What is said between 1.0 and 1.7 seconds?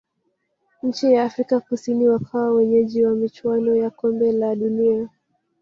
ya afrika